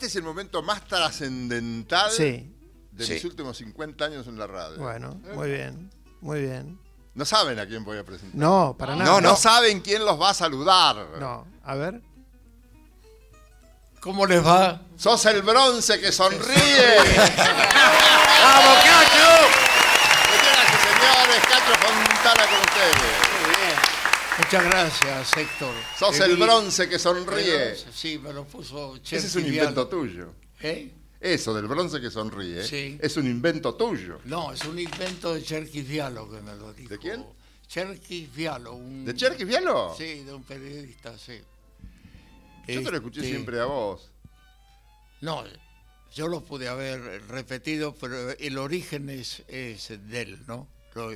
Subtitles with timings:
[0.00, 2.50] Este es el momento más trascendental Sí.
[2.90, 3.12] de Sí.
[3.12, 4.78] mis últimos 50 años en la radio.
[4.78, 5.90] Bueno, muy bien,
[6.22, 6.80] muy bien.
[7.12, 8.34] No saben a quién voy a presentar.
[8.34, 9.10] No, para nada.
[9.10, 11.06] No, no saben quién los va a saludar.
[11.20, 12.00] No, a ver.
[14.00, 14.80] ¿Cómo les va?
[14.96, 16.96] Sos el bronce que sonríe.
[17.36, 19.30] ¡Vamos, Cacho!
[20.30, 23.29] Señoras y señores, Cacho Fontana con ustedes.
[24.42, 25.74] Muchas gracias, Héctor.
[25.98, 27.76] Sos Te el vi- bronce que sonríe.
[27.92, 30.32] Sí, me lo puso Ese es un invento tuyo.
[30.60, 30.90] ¿Eh?
[31.20, 32.98] Eso del bronce que sonríe Sí.
[33.00, 34.18] es un invento tuyo.
[34.24, 36.88] No, es un invento de Cherky Vialo que me lo dijo.
[36.88, 37.24] ¿De quién?
[37.68, 38.74] Cherky Vialo.
[38.74, 39.04] Un...
[39.04, 39.94] ¿De Cherky Vialo?
[39.96, 41.38] Sí, de un periodista, sí.
[42.66, 44.10] Yo te lo escuché Este, siempre a vos.
[45.20, 45.44] No,
[46.14, 50.66] yo lo pude haber repetido, pero el origen es, es de él, ¿no?
[50.94, 51.12] Lo-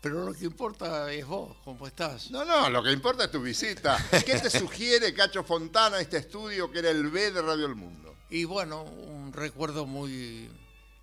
[0.00, 2.30] pero lo que importa es vos, cómo estás.
[2.30, 3.96] No, no, lo que importa es tu visita.
[4.24, 8.14] ¿Qué te sugiere Cacho Fontana este estudio que era el B de Radio El Mundo?
[8.30, 10.48] Y bueno, un recuerdo muy,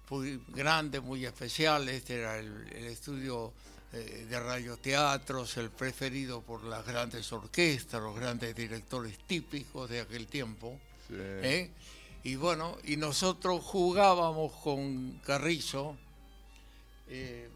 [0.09, 1.89] muy grande, muy especial.
[1.89, 3.53] Este era el, el estudio
[3.91, 10.27] eh, de radioteatros, el preferido por las grandes orquestas, los grandes directores típicos de aquel
[10.27, 10.79] tiempo.
[11.07, 11.15] Sí.
[11.17, 11.71] ¿eh?
[12.23, 15.97] Y bueno, y nosotros jugábamos con Carrizo.
[17.09, 17.49] eh,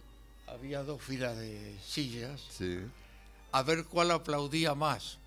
[0.48, 2.80] había dos filas de sillas Sí.
[3.52, 5.17] a ver cuál aplaudía más.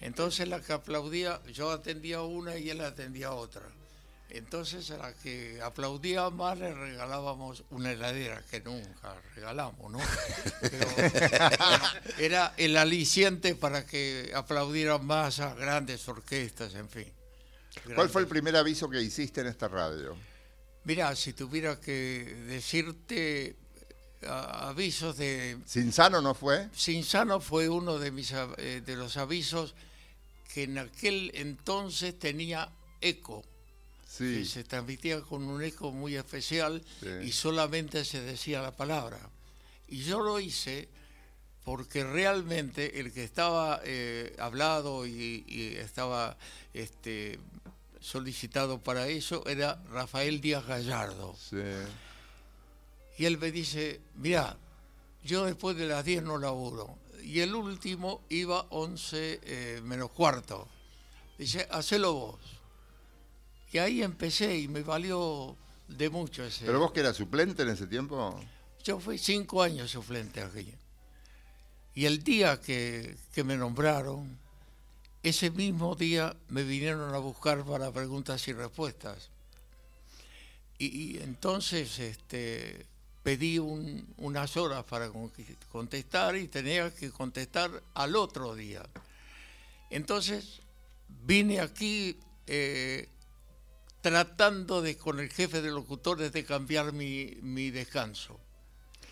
[0.00, 3.62] Entonces la que aplaudía, yo atendía una y él atendía otra.
[4.30, 10.00] Entonces a la que aplaudía más le regalábamos una heladera, que nunca regalamos, ¿no?
[10.60, 10.88] Pero
[12.18, 17.12] era el aliciente para que aplaudieran más a grandes orquestas, en fin.
[17.94, 20.16] ¿Cuál fue el primer aviso que hiciste en esta radio?
[20.84, 23.54] Mira, si tuviera que decirte
[24.26, 26.68] avisos de, ¿Sinsano no fue?
[26.74, 29.74] Sinsano fue uno de, mis, eh, de los avisos
[30.52, 32.70] que en aquel entonces tenía
[33.00, 33.42] eco.
[34.06, 34.24] Sí.
[34.34, 37.08] que se transmitía con un eco muy especial Sí.
[37.28, 39.18] y solamente se decía la palabra.
[39.88, 40.86] Y yo lo hice
[41.64, 46.36] porque realmente el que estaba eh, hablado y, y estaba
[46.74, 47.38] este,
[48.00, 51.34] solicitado para eso era Rafael Díaz Gallardo.
[51.48, 51.56] Sí.
[53.22, 54.56] Y él me dice, mira,
[55.22, 56.98] yo después de las 10 no laburo.
[57.22, 60.66] Y el último iba 11 eh, menos cuarto.
[61.38, 62.40] Dice, hacelo vos.
[63.70, 65.56] Y ahí empecé y me valió
[65.86, 66.66] de mucho ese.
[66.66, 68.40] ¿Pero vos que eras suplente en ese tiempo?
[68.82, 70.74] Yo fui cinco años suplente aquí.
[71.94, 74.36] Y el día que, que me nombraron,
[75.22, 79.28] ese mismo día me vinieron a buscar para preguntas y respuestas.
[80.76, 82.90] Y, y entonces este,
[83.22, 85.32] pedí un- unas horas para con-
[85.70, 88.82] contestar y tenía que contestar al otro día.
[89.90, 90.60] Entonces
[91.24, 93.08] vine aquí eh,
[94.00, 98.38] tratando de con el jefe de locutores de cambiar mi, mi descanso.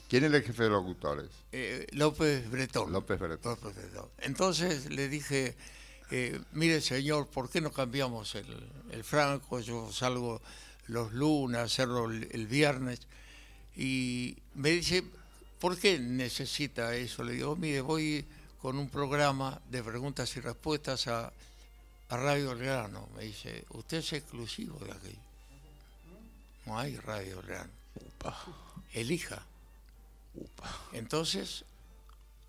[0.08, 1.30] ¿Quién era el jefe de locutores?
[1.52, 2.92] Eh, López Bretón.
[2.92, 3.52] López Bretón.
[3.62, 4.08] López Bretón.
[4.18, 5.56] Entonces le dije,
[6.10, 9.60] eh, mire señor, ¿por qué no cambiamos el, el franco?
[9.60, 10.42] Yo salgo
[10.88, 13.00] los lunes, hacerlo el, el viernes.
[13.80, 15.02] Y me dice,
[15.58, 17.24] ¿por qué necesita eso?
[17.24, 18.22] Le digo, mire, voy
[18.60, 21.32] con un programa de preguntas y respuestas a,
[22.10, 23.08] a Radio Belgrano.
[23.16, 25.16] Me dice, usted es exclusivo de aquí.
[26.66, 27.70] No hay Radio Belgrano.
[28.92, 29.46] Elija.
[30.92, 31.64] Entonces,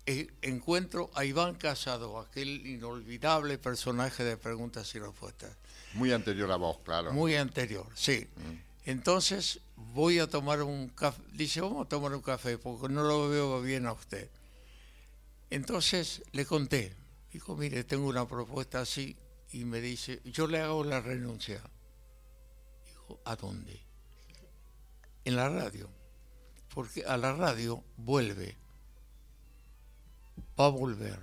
[0.04, 5.50] eh, encuentro a Iván Casado, aquel inolvidable personaje de preguntas y respuestas.
[5.94, 7.10] Muy anterior a vos, claro.
[7.14, 8.28] Muy anterior, sí.
[8.84, 11.22] Entonces voy a tomar un café.
[11.32, 14.28] Dice, vamos a tomar un café porque no lo veo bien a usted.
[15.50, 16.96] Entonces le conté.
[17.32, 19.16] Dijo, mire, tengo una propuesta así.
[19.52, 21.62] Y me dice, yo le hago la renuncia.
[22.86, 23.78] Dijo, ¿a dónde?
[25.24, 25.88] En la radio.
[26.74, 28.56] Porque a la radio vuelve.
[30.58, 31.20] Va a volver.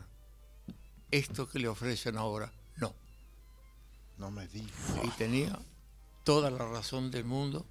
[1.12, 2.94] Esto que le ofrecen ahora, no.
[4.18, 4.72] No me digas.
[5.04, 5.60] Y tenía
[6.30, 7.66] toda la razón del mundo.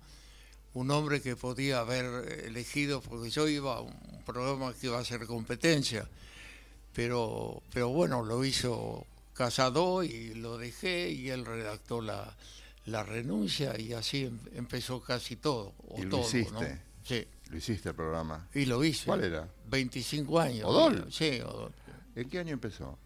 [0.75, 2.07] Un hombre que podía haber
[2.45, 3.95] elegido, porque yo iba a un
[4.27, 6.09] programa que iba a ser competencia,
[6.93, 12.37] pero, pero bueno, lo hizo Casado y lo dejé y él redactó la,
[12.87, 15.73] la renuncia y así em- empezó casi todo.
[15.87, 16.53] O Y lo todo, hiciste.
[16.53, 16.61] ¿no?
[17.05, 18.49] Sí, Lo hiciste el programa.
[18.53, 19.07] y lo hice.
[19.07, 19.49] ¿Cuál era?
[19.71, 20.65] 25 años.
[20.69, 21.07] ¿Odol?
[21.13, 21.71] Sí, Odol.
[22.17, 22.99] ¿En qué año empezó?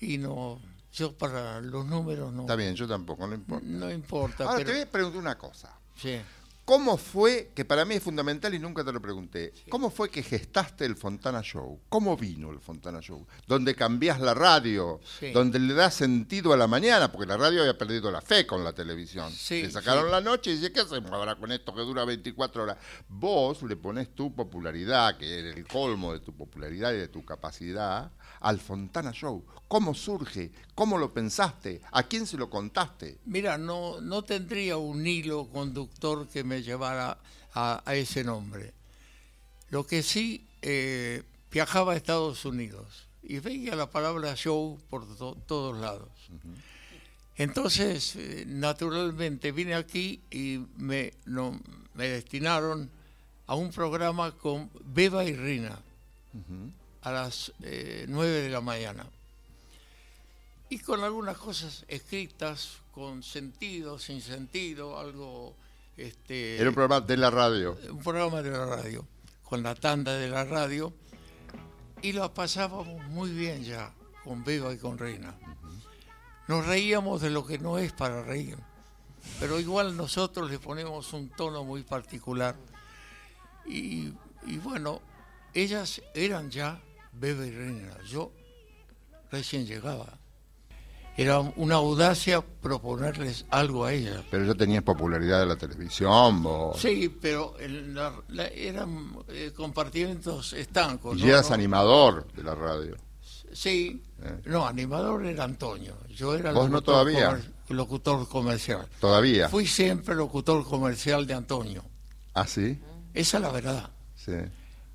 [0.00, 0.60] Y no,
[0.92, 3.66] yo para los números no, Está bien, yo tampoco, no importa.
[3.66, 4.44] no importa.
[4.44, 5.74] Ahora pero, te voy a preguntar una cosa.
[5.96, 6.20] sí.
[6.64, 10.22] ¿Cómo fue, que para mí es fundamental y nunca te lo pregunté, cómo fue que
[10.22, 11.80] gestaste el Fontana Show?
[11.88, 13.26] ¿Cómo vino el Fontana Show?
[13.48, 15.32] Donde cambiás la radio, Sí.
[15.32, 18.62] donde le das sentido a la mañana, porque la radio había perdido la fe con
[18.62, 19.32] la televisión.
[19.32, 20.10] Sí, le sacaron sí.
[20.12, 22.76] la noche y dice, ¿qué hacemos ahora con esto que dura 24 horas?
[23.08, 27.24] Vos le pones tu popularidad, que es el colmo de tu popularidad y de tu
[27.24, 29.44] capacidad, al Fontana Show.
[29.66, 30.52] ¿Cómo surge?
[30.74, 31.80] ¿Cómo lo pensaste?
[31.92, 33.18] ¿A quién se lo contaste?
[33.24, 37.16] Mira, no, no tendría un hilo conductor que me llevara
[37.54, 38.72] a, a ese nombre.
[39.70, 45.36] Lo que sí, eh, viajaba a Estados Unidos y veía la palabra show por to-
[45.46, 46.10] todos lados.
[47.36, 51.58] Entonces, eh, naturalmente, vine aquí y me, no-
[51.94, 52.90] me destinaron
[53.46, 55.78] a un programa con Beba y Rina
[57.02, 59.06] a las eh, 9 de la mañana
[60.70, 65.54] y con algunas cosas escritas con sentido, sin sentido, algo
[66.02, 67.78] este Era un programa de la radio.
[67.90, 69.06] un programa de la radio,
[69.42, 70.92] con la tanda de la radio,
[72.02, 73.92] y lo pasábamos muy bien ya,
[74.24, 75.34] con Beba y con Reina.
[76.48, 78.58] Nos reíamos de lo que no es para reír,
[79.38, 82.56] pero igual nosotros le ponemos un tono muy particular.
[83.64, 84.12] Y,
[84.46, 85.00] y bueno,
[85.54, 86.80] ellas eran ya
[87.12, 88.32] Beba y Reina, yo
[89.30, 90.18] recién llegaba.
[91.16, 94.22] Era una audacia proponerles algo a ellas.
[94.30, 96.80] Pero ya tenías popularidad en la televisión, vos.
[96.80, 101.18] Sí, pero en la- la- eran eh, compartimentos estancos.
[101.18, 101.28] Y ¿no?
[101.28, 101.54] eras ¿no?
[101.54, 102.96] animador de la radio.
[103.52, 104.40] Sí, Eh.
[104.46, 105.98] no, animador era Antonio.
[106.08, 107.26] Yo era ¿Vos no locutor todavía?
[107.26, 108.86] comer- locutor comercial.
[109.00, 109.48] Todavía.
[109.50, 111.84] Fui siempre locutor comercial de Antonio.
[112.34, 112.80] ¿Ah, sí?
[113.12, 113.90] Esa es la verdad.
[114.14, 114.32] Sí.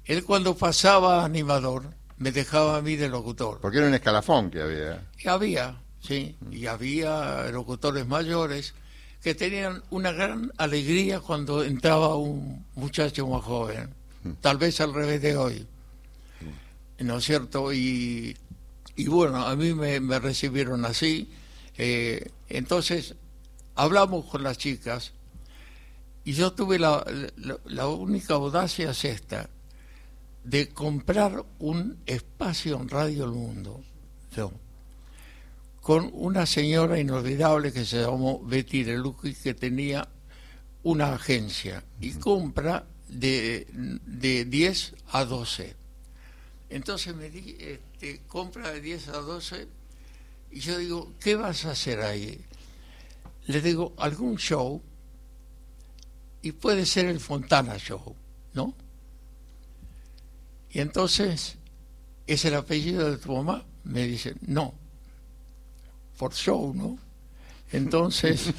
[0.06, 1.84] Él cuando pasaba animador
[2.18, 3.60] me dejaba a mí de locutor.
[3.62, 5.08] Porque era un escalafón que había.
[5.20, 8.74] Y había, sí, y había locutores mayores
[9.22, 13.90] que tenían una gran alegría cuando entraba un muchacho más joven,
[14.40, 15.68] tal vez al revés de hoy,
[17.00, 17.74] ¿no es cierto?
[17.74, 18.38] Y,
[18.96, 21.30] y bueno, a mí me, me recibieron así,
[21.78, 23.16] eh, entonces
[23.76, 25.12] hablamos con las chicas
[26.24, 27.06] y yo tuve la,
[27.36, 29.50] la, la única audacia es esta,
[30.46, 33.82] de comprar un espacio en Radio El Mundo.
[34.36, 34.52] Yo
[35.88, 40.06] con una señora inolvidable que se llamó Betty Lelucci, que tenía
[40.84, 45.78] una agencia y compra de, de 10 a 12.
[46.72, 49.68] Entonces me di, este, compra de 10 a 12
[50.52, 52.38] y yo digo, ¿qué vas a hacer ahí?
[53.46, 54.82] Le digo, algún show
[56.42, 58.14] y puede ser el Fontana Show,
[58.54, 58.76] ¿no?
[60.70, 61.56] Y entonces,
[62.28, 63.66] ¿es el apellido de tu mamá?
[63.86, 64.86] Me dice, no
[66.18, 66.98] por show, ¿no?
[67.72, 68.54] Entonces,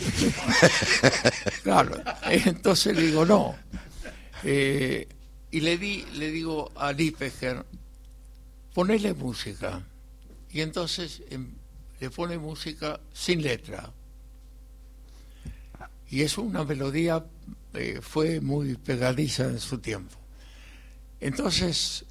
[1.62, 1.96] claro,
[2.30, 3.56] entonces le digo, no.
[4.44, 5.08] Eh,
[5.50, 7.64] y le di, le digo a Lipeger,
[8.74, 9.82] ponele música.
[10.50, 11.54] Y entonces em,
[12.00, 13.92] le pone música sin letra.
[16.10, 17.24] Y es una melodía,
[17.74, 20.16] eh, fue muy pegadiza en su tiempo.
[21.20, 22.04] Entonces,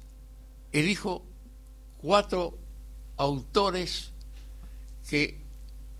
[0.72, 1.24] elijo
[2.00, 2.56] cuatro
[3.16, 4.12] autores
[5.08, 5.38] que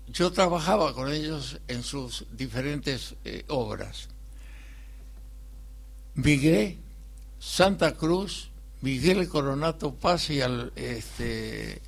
[0.07, 4.09] yo trabajaba con ellos en sus diferentes eh, obras.
[6.15, 6.77] Migré,
[7.39, 8.49] Santa Cruz,
[8.81, 11.81] Miguel Coronato Paz y, al, este,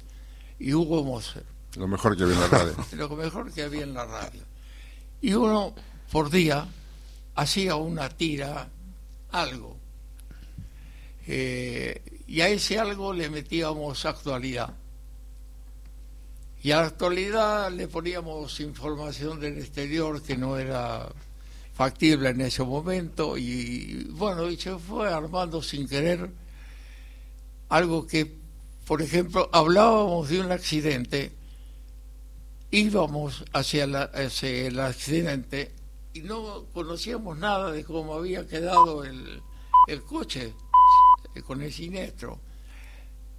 [0.60, 1.44] y Hugo Moser.
[1.76, 2.76] Lo mejor que había en la radio.
[2.94, 4.42] Lo mejor que había en la radio.
[5.22, 5.74] Y uno
[6.12, 6.68] por día
[7.36, 8.70] hacía una tira,
[9.32, 9.78] algo.
[11.28, 14.76] Eh, y a ese algo le metíamos actualidad.
[16.64, 21.10] Y a la actualidad le poníamos información del exterior que no era
[21.74, 26.30] factible en ese momento y bueno, y se fue armando sin querer
[27.70, 28.32] algo que,
[28.86, 31.32] por ejemplo, hablábamos de un accidente,
[32.70, 35.72] íbamos hacia, la- hacia el accidente
[36.14, 39.42] y no conocíamos nada de cómo había quedado el,
[39.88, 40.54] el coche
[41.48, 42.40] con el siniestro.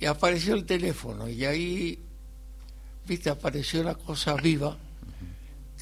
[0.01, 1.99] Y apareció el teléfono y ahí
[3.07, 4.77] viste, apareció la cosa viva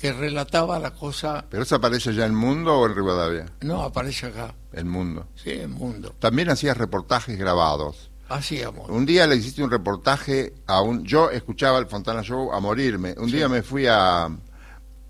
[0.01, 3.47] que relataba la cosa, ¿Pero eso aparece ya en Mundo o en Rivadavia?
[3.61, 5.29] no aparece acá, En Mundo.
[5.35, 6.15] sí, en mundo.
[6.19, 8.11] También hacías reportajes grabados.
[8.31, 8.89] Hacíamos.
[8.89, 11.05] Un día le hiciste un reportaje a un...
[11.05, 13.15] Yo escuchaba el Fontana Show a morirme.
[13.19, 14.29] Un día me fui a...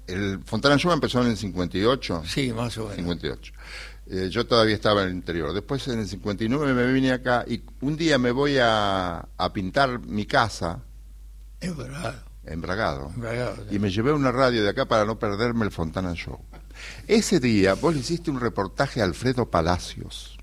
[0.07, 2.23] El Fontana Show empezó en el 58.
[2.27, 2.97] Sí, más o menos.
[2.97, 3.53] 58.
[4.07, 5.53] Eh, yo todavía estaba en el interior.
[5.53, 10.01] Después en el 59 me vine acá y un día me voy a, a pintar
[10.01, 10.83] mi casa
[11.61, 13.11] Embragado.
[13.15, 13.77] Embragado, sí.
[13.77, 16.39] Y me llevé una radio de acá para no perderme el Fontana Show.
[17.07, 20.37] Ese día vos le hiciste un reportaje a Alfredo Palacios.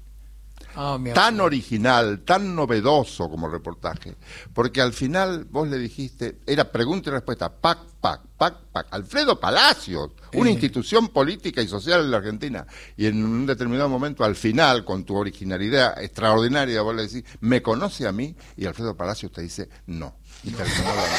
[0.79, 4.15] Ah, tan original, tan novedoso como reportaje,
[4.53, 9.39] porque al final vos le dijiste, era pregunta y respuesta, pac, pac, pac, pac, Alfredo
[9.39, 10.53] Palacios, una Eh.
[10.53, 15.03] institución política y social en la Argentina, y en un determinado momento, al final, con
[15.03, 18.35] tu originalidad extraordinaria, vos le decís, ¿me conoce a mí?
[18.55, 21.17] Y Alfredo Palacios te dice, no, y terminó la nota.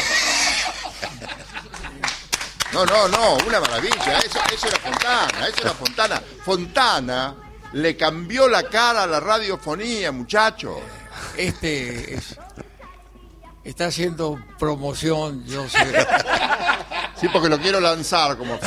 [2.72, 4.18] No, no, no, una maravilla.
[4.18, 6.22] Eso, eso era Fontana, eso era Fontana.
[6.44, 7.34] Fontana
[7.72, 10.78] le cambió la cara a la radiofonía, muchacho.
[11.36, 12.36] Este es-
[13.64, 15.78] está haciendo promoción, yo sé.
[17.20, 18.58] Sí, porque lo quiero lanzar como.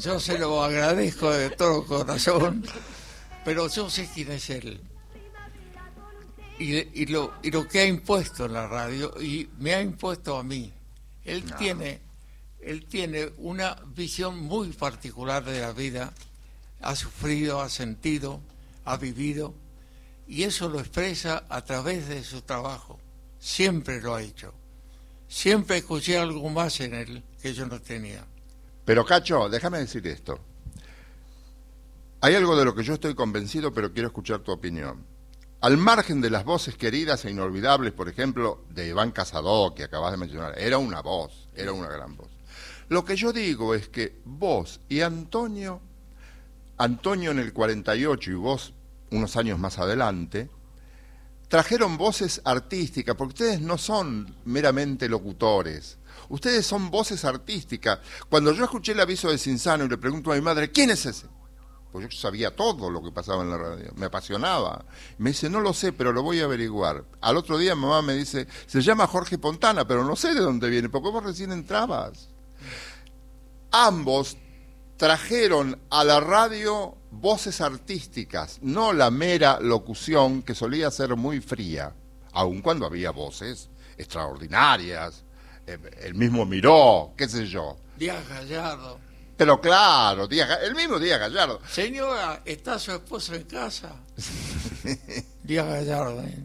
[0.00, 2.64] Yo se lo agradezco de todo corazón,
[3.44, 4.80] pero yo sé quién es él.
[6.58, 10.36] Y, y lo, y lo que ha impuesto en la radio, y me ha impuesto
[10.36, 10.72] a mí.
[11.24, 12.04] Él tiene
[12.64, 16.12] él tiene una visión muy particular de la vida,
[16.80, 18.40] ha sufrido, ha sentido,
[18.84, 19.54] ha vivido,
[20.26, 22.98] y eso lo expresa a través de su trabajo.
[23.38, 24.54] Siempre lo ha hecho.
[25.28, 28.24] Siempre escuché algo más en él que yo no tenía.
[28.84, 30.38] Pero, Cacho, déjame decir esto.
[32.22, 35.04] Hay algo de lo que yo estoy convencido, pero quiero escuchar tu opinión.
[35.64, 40.10] Al margen de las voces queridas e inolvidables, por ejemplo, de Iván Casado, que acabas
[40.10, 42.28] de mencionar, era una voz, era una gran voz.
[42.90, 45.80] Lo que yo digo es que vos y Antonio,
[46.76, 48.74] Antonio en el 48 y vos
[49.10, 50.50] unos años más adelante,
[51.48, 55.96] trajeron voces artísticas, porque ustedes no son meramente locutores,
[56.28, 58.00] ustedes son voces artísticas.
[58.28, 61.06] Cuando yo escuché el aviso de Cinzano y le pregunto a mi madre, ¿quién es
[61.06, 61.26] ese?
[61.94, 64.84] Pues yo sabía todo lo que pasaba en la radio, me apasionaba.
[65.16, 67.04] Me dice, no lo sé, pero lo voy a averiguar.
[67.20, 70.68] Al otro día mamá me dice, se llama Jorge Pontana, pero no sé de dónde
[70.68, 72.30] viene, porque vos recién entrabas.
[73.70, 74.36] Ambos
[74.96, 81.94] trajeron a la radio voces artísticas, no la mera locución que solía ser muy fría,
[82.32, 85.22] aun cuando había voces extraordinarias,
[85.68, 87.76] eh, el mismo Miró, qué sé yo.
[87.96, 89.13] Díaz Gallardo.
[89.36, 91.60] Pero claro, Díaz Ga- el mismo Díaz Gallardo.
[91.68, 93.96] Señora, ¿está su esposo en casa?
[95.42, 96.22] Díaz Gallardo.
[96.22, 96.38] ¿eh?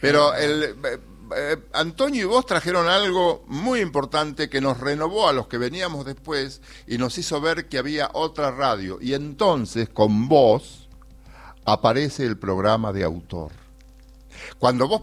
[0.00, 1.00] Pero el, eh,
[1.34, 6.04] eh, Antonio y vos trajeron algo muy importante que nos renovó a los que veníamos
[6.04, 8.98] después y nos hizo ver que había otra radio.
[9.00, 10.88] Y entonces, con vos,
[11.64, 13.52] aparece el programa de autor.
[14.58, 15.02] Cuando vos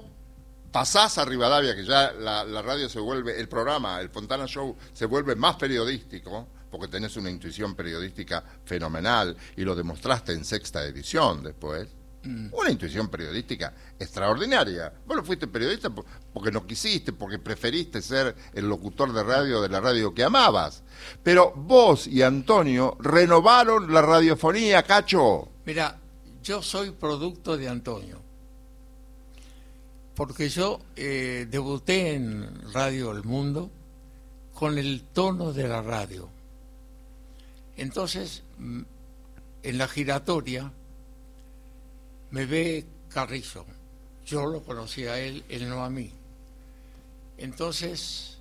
[0.71, 4.75] pasás a Rivadavia, que ya la, la radio se vuelve, el programa, el Fontana Show,
[4.93, 10.83] se vuelve más periodístico, porque tenés una intuición periodística fenomenal y lo demostraste en sexta
[10.83, 11.87] edición después.
[12.25, 14.91] Una intuición periodística extraordinaria.
[15.05, 19.61] Vos no fuiste periodista po- porque no quisiste, porque preferiste ser el locutor de radio
[19.61, 20.83] de la radio que amabas.
[21.21, 25.49] Pero vos y Antonio renovaron la radiofonía, cacho.
[25.65, 25.99] Mira,
[26.41, 28.21] yo soy producto de Antonio.
[30.15, 33.69] Porque yo eh, debuté en Radio El Mundo
[34.53, 36.29] con el tono de la radio.
[37.77, 38.81] Entonces, mm,
[39.63, 40.71] en la giratoria
[42.31, 43.65] me ve Carrizo.
[44.25, 46.11] Yo lo conocí a él, él no a mí.
[47.37, 48.37] Entonces,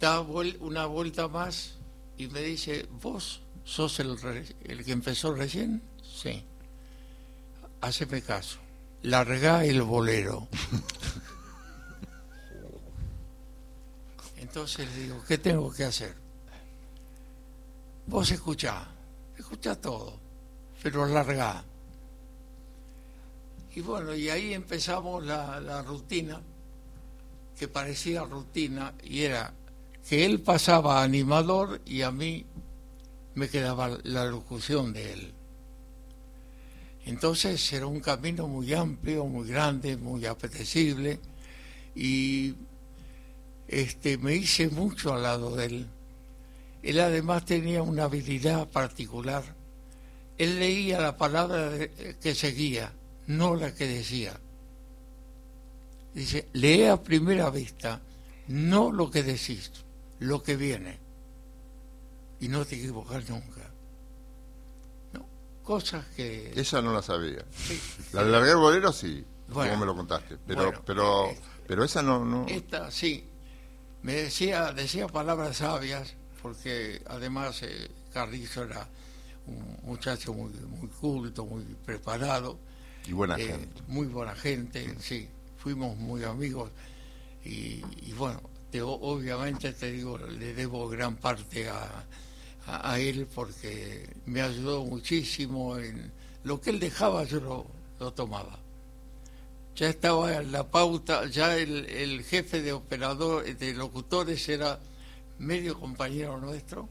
[0.00, 1.76] da una vuelta más
[2.16, 4.16] y me dice, ¿vos sos el,
[4.64, 5.82] el que empezó recién?
[6.02, 6.44] Sí.
[7.80, 8.58] Haceme caso.
[9.02, 10.48] Larga el bolero.
[14.36, 16.23] Entonces le digo, ¿qué tengo que hacer?
[18.06, 18.86] Vos escuchá,
[19.36, 20.18] escuchá todo,
[20.82, 21.64] pero larga.
[23.74, 26.40] Y bueno, y ahí empezamos la, rutina,
[27.58, 29.52] que parecía rutina, y era
[30.08, 32.44] que él pasaba animador y a mí
[33.34, 35.34] me quedaba la locución de él.
[37.06, 41.20] Entonces era un camino muy amplio, muy grande, muy apetecible
[41.94, 42.54] y
[43.66, 45.88] este me hice mucho al lado de él.
[46.84, 49.42] Él además tenía una habilidad particular.
[50.36, 51.70] Él leía la palabra
[52.20, 52.92] que seguía,
[53.26, 54.38] no la que decía.
[56.12, 58.00] Dice, lee a primera vista,
[58.48, 59.70] no lo que decís,
[60.18, 60.98] lo que viene.
[62.40, 63.62] Y no te equivocas nunca.
[65.14, 65.26] ¿No?
[65.62, 66.52] Cosas que...
[66.54, 67.44] Esa no la sabía.
[67.50, 67.80] sí,
[68.12, 69.70] La de largar bolero sí, Bueno.
[69.70, 70.36] como me lo contaste.
[70.46, 72.44] Pero, Bueno, pero, eh, pero esa no, no.
[72.46, 73.24] Esta sí,
[74.02, 76.14] me decía, decía palabras sabias,
[76.54, 78.86] porque además eh, Carrizo era
[79.46, 82.58] un muchacho muy, muy culto, muy preparado,
[83.06, 83.80] Y buena eh, gente.
[83.88, 86.70] muy buena gente, sí, fuimos muy amigos
[87.46, 92.04] y, y bueno, Te- obviamente te digo, le debo gran parte a,
[92.66, 96.12] a- a él porque me ayudó muchísimo en
[96.44, 97.66] lo que él dejaba yo lo,
[98.00, 98.58] lo tomaba.
[99.76, 104.78] Ya estaba en la pauta, ya el, el jefe de operador, de locutores era
[105.38, 106.88] medio compañero nuestro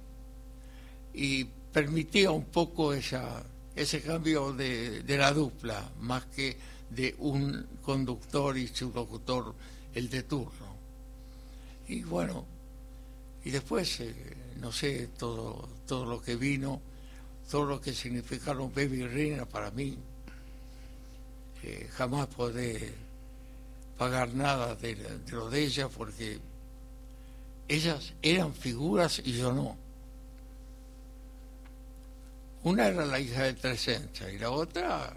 [1.14, 3.44] y permitía un poco esa,
[3.76, 6.58] ese cambio de, de la dupla, más que
[6.90, 9.54] de un conductor y su locutor,
[9.94, 10.74] el de turno.
[11.88, 12.46] Y bueno,
[13.44, 14.14] y después, eh,
[14.60, 16.82] no sé, todo, todo lo que vino,
[17.50, 19.98] todo lo que significaron Baby Reina para mí,
[21.64, 22.94] eh, jamás podré
[23.98, 26.40] pagar nada de, de lo de ella porque
[27.76, 29.78] ellas eran figuras y yo no.
[32.64, 35.14] Una era la hija de Tresenza y la otra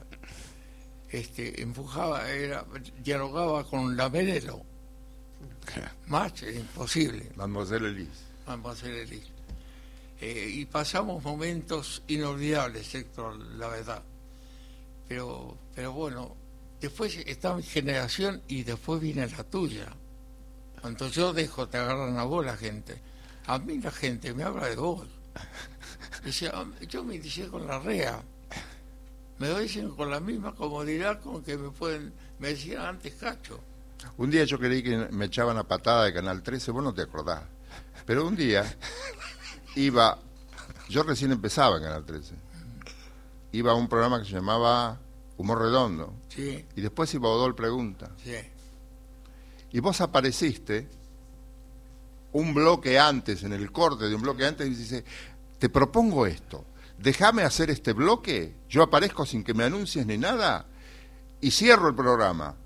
[1.10, 2.64] este, empujaba, era,
[3.02, 4.62] dialogaba con la Merelo.
[6.06, 7.30] Más era imposible.
[7.36, 8.26] Mademoiselle Elise.
[8.46, 9.36] Vamos a hacer el hilo.
[10.20, 14.02] Eh, y pasamos momentos inolvidables, Héctor, la verdad.
[15.08, 16.34] Pero, pero bueno,
[16.80, 19.92] después está mi generación y después viene la tuya.
[20.80, 23.00] Cuando yo dejo, te agarran a vos la gente.
[23.46, 25.06] A mí la gente me habla de vos.
[26.24, 28.20] Dice, "Ah, yo me inicié con la REA.
[29.38, 33.60] Me lo dicen con la misma comodidad con que me pueden, me decían antes cacho.
[34.16, 37.02] Un día yo creí que me echaban a patada de Canal 13, vos no te
[37.02, 37.42] acordás.
[38.06, 38.64] Pero un día
[39.74, 40.18] iba,
[40.88, 42.34] yo recién empezaba en Canal 13,
[43.52, 44.98] iba a un programa que se llamaba
[45.36, 48.10] Humor Redondo, Sí, y después iba Odol Pregunta.
[48.22, 48.36] sí.
[49.72, 50.88] Y vos apareciste
[52.32, 55.04] un bloque antes, en el corte de un bloque antes, y dice,
[55.58, 56.64] te propongo esto,
[56.98, 60.66] déjame hacer este bloque, yo aparezco sin que me anuncies ni nada,
[61.40, 62.56] y cierro el programa.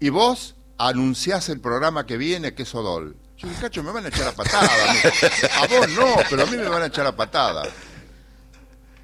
[0.00, 3.16] Y vos anunciás el programa que viene, que es Odol.
[3.36, 4.68] Yo dije, cacho, me van a echar a patada.
[4.68, 4.98] a mí".
[5.56, 7.62] A vos no, pero a mí me van a echar a patada.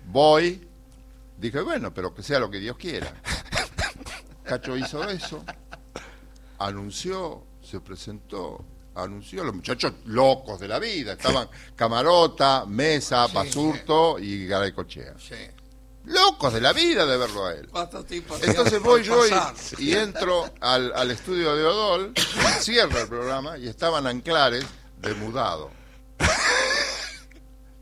[0.07, 0.69] Voy,
[1.39, 3.13] dije, bueno, pero que sea lo que Dios quiera.
[4.45, 5.45] Cacho hizo eso,
[6.67, 13.35] anunció, se presentó, anunció, los muchachos locos de la vida, estaban Camarota, Mesa, Sí.
[13.35, 15.15] Basurto y Garay Cochea.
[15.19, 15.35] sí.
[16.07, 17.71] Locos de la vida de verlo a él.
[18.43, 19.55] Entonces voy yo pasar.
[19.79, 22.13] y, y entro al, al estudio de Odol,
[22.61, 24.67] cierro el programa y estaban anclares
[25.01, 25.71] de mudado.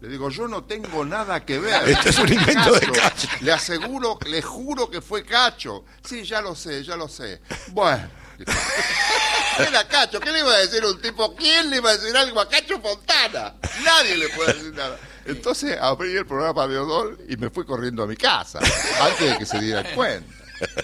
[0.01, 1.89] Le digo, yo no tengo nada que ver.
[1.89, 3.29] Este es un invento de Cacho.
[3.41, 5.85] Le aseguro, le juro que fue Cacho.
[6.05, 7.41] Sí, ya lo sé, ya lo sé.
[7.73, 8.09] Bueno.
[9.59, 11.35] Era Cacho, ¿qué le iba a decir un tipo?
[11.35, 13.55] ¿Quién le iba a decir algo a Cacho Fontana?
[13.85, 14.99] Nadie le puede decir nada.
[15.25, 18.61] Entonces abrí el programa de Odol y me fui corriendo a mi casa,
[19.01, 20.35] antes de que se dieran cuenta.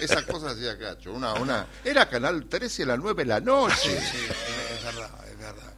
[0.01, 1.13] Esas cosas hacía Cacho.
[1.13, 4.01] Una, una, era Canal 13 a las 9 de la noche.
[4.01, 4.19] Sí,
[4.77, 5.75] es verdad, es verdad.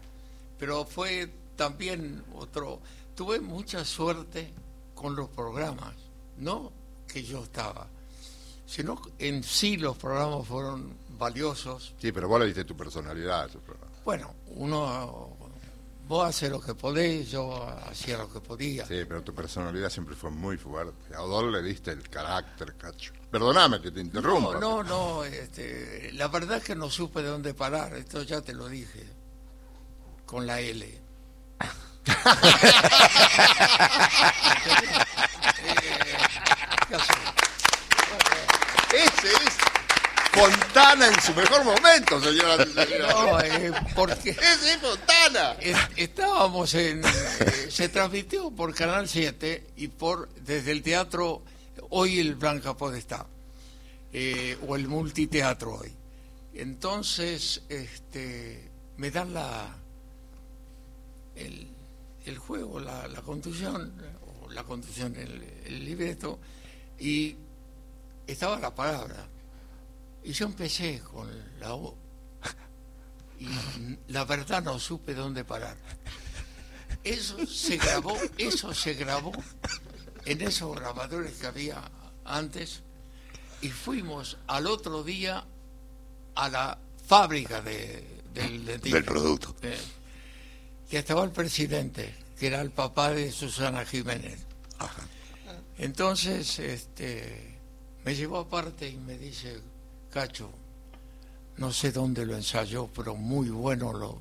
[0.59, 2.81] Pero fue también otro.
[3.15, 4.53] Tuve mucha suerte
[4.95, 5.95] con los programas,
[6.37, 6.73] no
[7.07, 7.89] que yo estaba,
[8.67, 11.95] sino en sí los programas fueron valiosos.
[11.99, 13.49] Sí, pero vos le diste tu personalidad.
[14.05, 15.37] Bueno, uno.
[16.09, 18.85] Vos haces lo que podés, yo hacía lo que podía.
[18.85, 21.15] Sí, pero tu personalidad siempre fue muy fuerte.
[21.15, 23.13] A Odol le diste el carácter, Cacho.
[23.31, 24.59] Perdóname que te interrumpa.
[24.59, 24.85] No, no,
[25.23, 25.23] no.
[25.23, 27.95] Este, la verdad es que no supe de dónde parar.
[27.95, 29.07] Esto ya te lo dije.
[30.27, 31.01] Con la L.
[35.63, 36.17] Eh,
[36.89, 37.17] ¿qué hacer?
[38.93, 39.57] Ese es
[40.33, 42.65] Fontana en su mejor momento, señora.
[42.65, 45.53] No, eh, porque Ese es Fontana.
[45.61, 47.03] es- estábamos en.
[47.05, 51.43] eh, se transmitió por Canal 7 y por desde el teatro.
[51.91, 53.27] Hoy el Blanca Podestá.
[54.13, 55.93] eh, o el multiteatro hoy.
[56.55, 59.69] Entonces, este, me dan la
[61.37, 61.69] el,
[62.27, 63.93] el juego, la, la conducción,
[64.45, 66.39] o la conducción, el, el libreto,
[66.99, 67.37] y
[68.27, 69.27] estaba la palabra.
[70.23, 71.29] Y yo empecé con
[71.59, 71.97] la O.
[73.39, 73.49] Y
[74.09, 75.77] la verdad no supe dónde parar.
[77.03, 79.33] Eso se grabó, eso se grabó
[80.27, 81.83] en esos grabadores que había
[82.25, 82.83] antes
[83.63, 85.45] y fuimos al otro día
[86.35, 88.05] a la fábrica de,
[88.35, 88.97] del dentista.
[88.97, 89.57] Del producto.
[89.63, 89.79] Eh,
[90.89, 94.39] que estaba el presidente, que era el papá de Susana Jiménez.
[95.79, 97.59] Entonces, este,
[98.05, 99.61] me llevó aparte y me dice,
[100.11, 100.51] Cacho,
[101.57, 104.19] no sé dónde lo ensayó, pero muy bueno lo...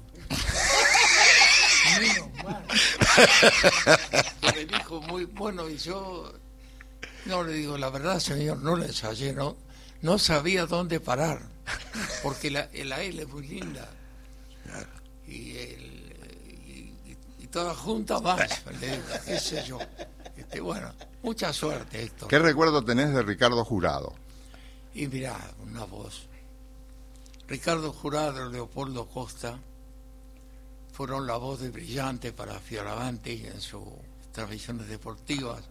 [2.00, 2.66] Menos mal.
[4.42, 6.32] Que me dijo muy bueno y yo
[7.26, 9.58] no le digo la verdad señor no lo ensayé no
[10.02, 11.42] no sabía dónde parar
[12.24, 13.90] porque la, la L es muy linda
[15.28, 18.40] y, el- y- y todas juntas más,
[18.80, 19.80] le digo, qué sé yo.
[20.38, 22.28] Este, bueno, mucha suerte, Héctor.
[22.30, 24.16] ¿Qué recuerdo tenés de Ricardo Jurado?
[24.94, 26.28] Y mirá, una voz.
[27.48, 29.58] Ricardo Jurado y Leopoldo Costa
[30.94, 33.84] fueron la voz de brillante para Fioravanti en sus
[34.32, 35.64] transmisiones deportivas.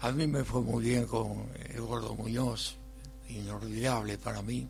[0.00, 2.76] A mí me fue muy bien con el Gordo Muñoz,
[3.28, 4.66] inolvidable para mí.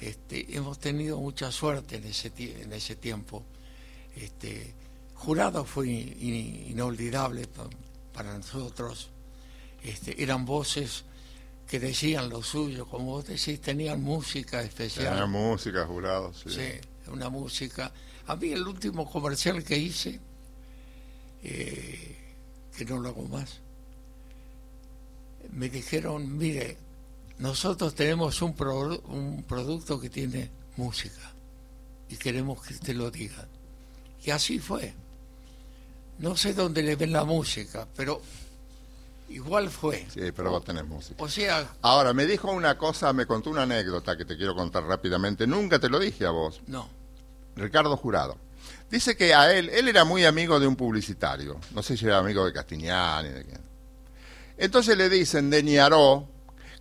[0.00, 3.44] Este, hemos tenido mucha suerte en ese, en ese tiempo.
[4.16, 4.74] Este,
[5.14, 7.68] Jurado fue in- in- inolvidable pa-
[8.12, 9.10] para nosotros.
[9.84, 11.04] Este, eran voces
[11.72, 15.08] que decían lo suyo, como vos decís, tenían música especial.
[15.08, 16.50] Tenía música, Jurado, sí.
[16.50, 17.90] Sí, una música.
[18.26, 20.20] A mí el último comercial que hice,
[21.42, 22.14] eh,
[22.76, 23.60] que no lo hago más,
[25.50, 26.76] me dijeron, mire,
[27.38, 31.32] nosotros tenemos un, pro- un producto que tiene música
[32.10, 33.48] y queremos que usted lo diga.
[34.26, 34.92] Y así fue.
[36.18, 38.20] No sé dónde le ven la música, pero
[39.34, 40.06] igual fue.
[40.12, 41.22] Sí, pero vos tenés música.
[41.22, 44.84] O sea, Ahora, me dijo una cosa, me contó una anécdota que te quiero contar
[44.84, 45.46] rápidamente.
[45.46, 46.60] Nunca te lo dije a vos.
[46.66, 46.88] no.
[47.54, 48.38] Ricardo Jurado.
[48.90, 51.58] Dice que a él, él era muy amigo de un publicitario.
[51.74, 53.24] No sé si era amigo de Castiñán.
[53.24, 53.60] De quién.
[54.56, 56.28] Entonces le dicen de Ñaró,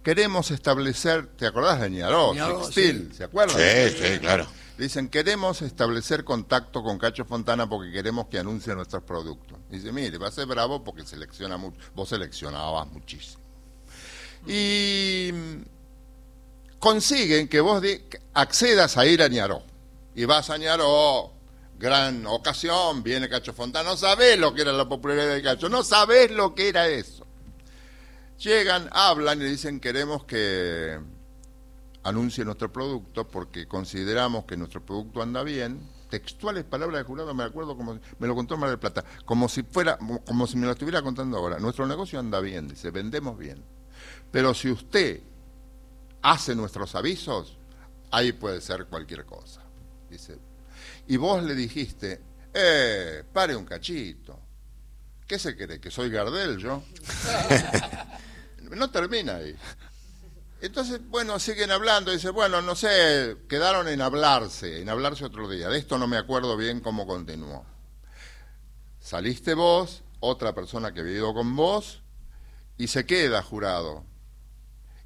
[0.03, 2.33] queremos establecer, ¿te acordás de Ñaró?
[2.33, 3.17] Ñaró, Sextil, sí.
[3.17, 3.57] ¿se acuerdan?
[3.57, 4.47] Sí, sí, claro.
[4.77, 9.57] Dicen, queremos establecer contacto con Cacho Fontana porque queremos que anuncie nuestros productos.
[9.71, 11.79] Dice, mire, va a ser bravo porque selecciona mucho.
[11.95, 13.41] Vos seleccionabas muchísimo.
[14.45, 15.61] Y mm,
[16.77, 17.81] consiguen que vos
[18.33, 19.63] accedas a ir a Ñaró.
[20.13, 21.31] Y vas a Ñaró,
[21.79, 23.89] gran ocasión, viene Cacho Fontana.
[23.89, 27.25] No sabés lo que era la popularidad de Cacho, no sabés lo que era eso.
[28.39, 30.99] Llegan, hablan y dicen, queremos que
[32.03, 35.79] anuncie nuestro producto porque consideramos que nuestro producto anda bien.
[36.11, 39.63] Textuales palabras de jurado, me acuerdo como me lo contó Mar del Plata, como si
[39.63, 41.57] fuera, como si me lo estuviera contando ahora.
[41.57, 43.63] Nuestro negocio anda bien, dice, vendemos bien.
[44.29, 45.21] Pero si usted
[46.21, 47.57] hace nuestros avisos,
[48.11, 49.61] ahí puede ser cualquier cosa.
[50.09, 50.37] Dice.
[51.07, 52.21] Y vos le dijiste,
[52.53, 54.37] eh, pare un cachito.
[55.25, 55.79] ¿Qué se cree?
[55.79, 56.83] ¿Que soy Gardel yo?
[58.75, 59.55] no termina ahí.
[60.61, 65.69] Entonces, bueno, siguen hablando, dice, bueno, no sé, quedaron en hablarse, en hablarse otro día.
[65.69, 67.65] De esto no me acuerdo bien cómo continuó.
[68.99, 72.03] Saliste vos, otra persona que había ido con vos,
[72.77, 74.05] y se queda jurado.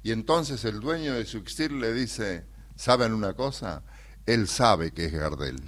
[0.02, 2.44] Y entonces el dueño de Suxtil le dice,
[2.76, 3.82] ¿saben una cosa?
[4.26, 5.56] Él sabe que es Gardel.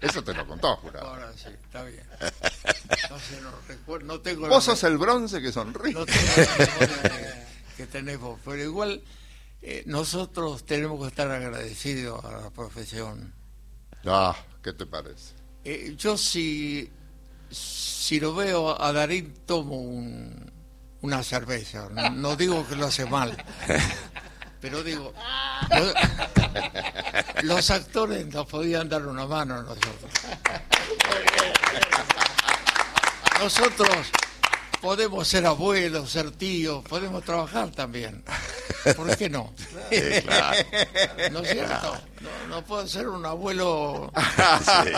[0.00, 1.08] Eso te lo contó, jurado.
[1.08, 2.04] Ahora sí, está bien.
[3.10, 3.16] No
[3.50, 5.94] no recuerdo, no tengo la Vos sos el bronce que sonríe.
[5.94, 9.02] no tengo la que, tenés vos, pero igual
[9.62, 13.32] eh, nosotros tenemos que estar agradecidos a la profesión.
[14.04, 15.32] Ah, ¿qué te parece?
[15.64, 16.90] Eh, yo si,
[17.50, 20.52] si lo veo a Darín tomo un-
[21.00, 23.36] una cerveza, no, no digo que lo hace mal,
[24.60, 25.12] pero digo,
[25.70, 25.94] lo-
[27.44, 30.10] los actores nos podían dar una mano a nosotros.
[33.42, 33.88] Nosotros
[34.80, 38.22] podemos ser abuelos, ser tíos, podemos trabajar también.
[38.96, 39.52] ¿Por qué no?
[39.90, 40.58] Sí, claro.
[41.32, 41.96] ¿No es cierto?
[42.20, 44.12] No, no puedo ser un abuelo.
[44.14, 44.90] Sí.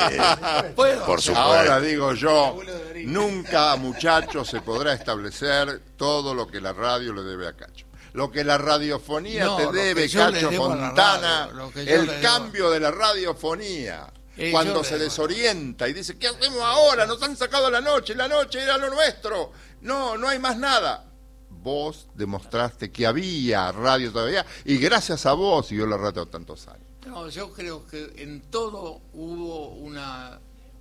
[0.75, 1.07] Puedo.
[1.07, 1.41] Por supuesto.
[1.41, 2.59] Ahora digo yo,
[3.05, 7.87] nunca, muchachos, se podrá establecer todo lo que la radio le debe a Cacho.
[8.13, 12.23] Lo que la radiofonía No, te debe, Cacho Fontana, radio, el debo.
[12.23, 14.13] cambio de la radiofonía.
[14.53, 17.07] Cuando se desorienta y dice, ¿qué hacemos ahora?
[17.07, 19.53] Nos han sacado la noche, la noche era lo nuestro.
[19.83, 21.07] No, no hay más nada.
[21.51, 26.87] Vos demostraste que había radio todavía y gracias a vos siguió la radio tantos años.
[27.07, 30.39] No, yo creo que en todo hubo una,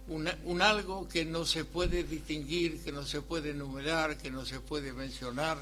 [0.07, 4.45] una- un algo que no se puede distinguir, que no se puede enumerar, que no
[4.45, 5.57] se puede mencionar,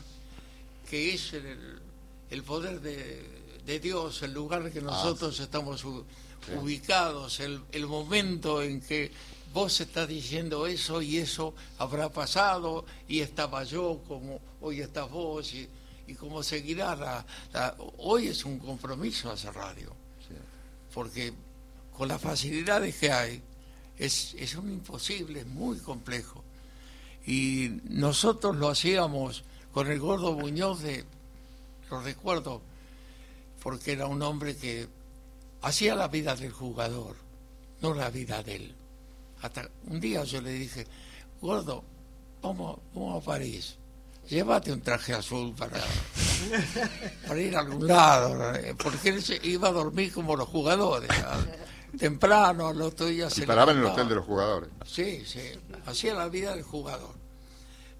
[0.90, 1.80] que es el,
[2.30, 3.26] el poder de,
[3.66, 5.84] de Dios, el lugar que nosotros estamos
[6.56, 9.12] ubicados, el, el momento en que
[9.54, 15.54] vos estás diciendo eso y eso habrá pasado y estaba yo como hoy estás vos
[15.54, 15.68] y,
[16.08, 19.94] y como seguirá la, la- hoy es un compromiso hacer radio.
[20.94, 21.34] Porque
[21.96, 23.42] con las facilidades que hay
[23.98, 26.44] es, es un imposible, es muy complejo.
[27.26, 31.04] Y nosotros lo hacíamos con el gordo Muñoz de,
[31.92, 32.62] lo recuerdo,
[33.62, 34.88] porque era un hombre que
[35.62, 37.15] hacía la vida del jugador,
[37.82, 38.76] no la vida de él.
[39.41, 40.86] Hasta un día yo le dije,
[41.41, 41.84] gordo,
[42.41, 43.78] vamos, vamos a París.
[44.28, 45.80] llévate un traje azul para,
[47.28, 51.10] para ir a algún lado, eh, porque él se iba a dormir como los jugadores,
[51.98, 54.70] temprano, al otro día se Y paraba en el hotel de los jugadores.
[54.86, 55.41] Sí, sí,
[55.86, 57.15] hacía la vida del jugador.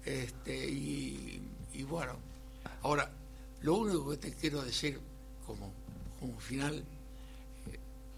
[0.04, 1.40] Este, y,
[1.72, 2.14] y bueno,
[2.82, 3.10] ahora,
[3.62, 5.00] lo único que te quiero decir
[5.46, 5.72] como,
[6.20, 6.82] como final,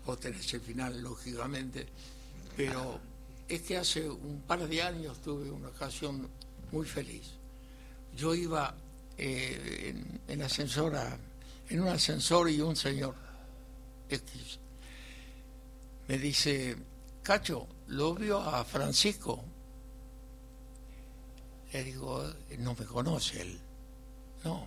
[0.07, 1.87] vos tenés el final, lógicamente,
[2.57, 3.01] pero
[3.49, 6.29] es que hace un par de años tuve una ocasión
[6.73, 7.31] muy feliz.
[8.17, 8.75] Yo iba
[9.19, 11.17] eh, en, en ascensor a-
[11.69, 13.15] en un ascensor y un señor
[14.09, 14.59] X
[16.09, 16.77] me dice,
[17.23, 19.45] Cacho, ¿lo vio a Francisco?
[21.73, 22.25] Le digo,
[22.59, 23.61] no me conoce él.
[24.45, 24.67] No.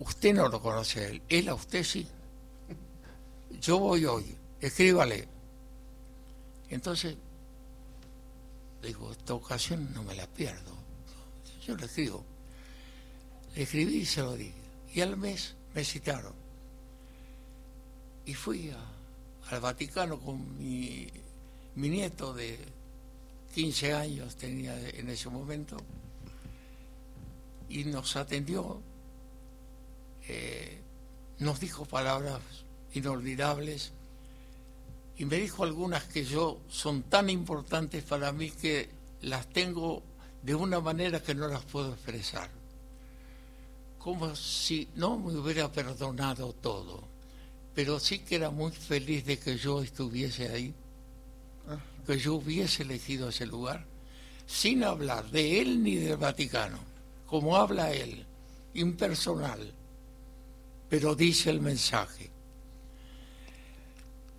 [0.00, 1.22] Usted no lo conoce él.
[1.28, 2.04] Él a usted sí.
[3.60, 4.36] Yo voy hoy.
[4.60, 5.28] Escríbale.
[6.70, 7.16] Entonces,
[8.82, 10.72] digo, esta ocasión no me la pierdo.
[11.66, 12.24] Yo le escribo.
[13.54, 14.54] Le escribí y se lo dije.
[14.94, 16.34] Y al mes me citaron.
[18.26, 18.72] Y fui
[19.50, 21.08] al Vaticano con mi,
[21.74, 22.58] mi nieto de
[23.54, 25.76] 15 años, tenía en ese momento,
[27.68, 28.80] y nos atendió,
[30.26, 30.80] eh,
[31.38, 32.40] nos dijo palabras
[32.94, 33.92] inolvidables
[35.16, 38.88] y me dijo algunas que yo son tan importantes para mí que
[39.22, 40.02] las tengo
[40.42, 42.50] de una manera que no las puedo expresar.
[43.98, 47.04] Como si no me hubiera perdonado todo,
[47.74, 50.74] pero sí que era muy feliz de que yo estuviese ahí,
[52.06, 53.86] que yo hubiese elegido ese lugar,
[54.46, 56.78] sin hablar de él ni del Vaticano,
[57.26, 58.26] como habla él,
[58.74, 59.72] impersonal,
[60.90, 62.33] pero dice el mensaje.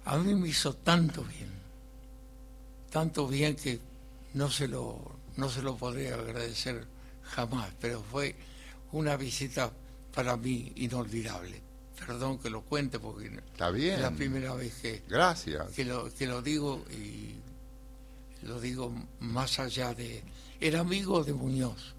[0.05, 1.49] A mí me hizo tanto bien,
[2.91, 3.79] tanto bien que
[4.33, 4.99] no se lo,
[5.37, 6.85] no se lo podría agradecer
[7.23, 8.35] jamás, pero fue
[8.91, 9.71] una visita
[10.13, 11.61] para mí inolvidable.
[12.05, 13.95] Perdón que lo cuente porque Está bien.
[13.95, 15.71] es la primera vez que, Gracias.
[15.71, 17.35] que lo, que lo digo y
[18.45, 20.21] lo digo más allá de...
[20.59, 21.95] Era amigo de Muñoz,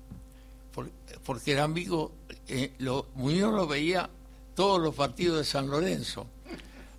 [0.72, 0.90] por-
[1.24, 2.12] porque era amigo,
[2.46, 4.08] eh, lo, Muñoz lo veía
[4.54, 6.26] todos los partidos de San Lorenzo,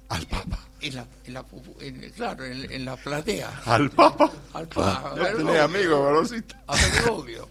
[0.09, 0.59] Al Papa.
[0.81, 1.45] en la, en la
[1.81, 3.61] en- claro, en, en la platea.
[3.65, 4.31] Al Papa.
[4.53, 6.55] Al pa- a Ya ver, tenés amigos, Gorosito.
[6.67, 7.49] a Bergoglio.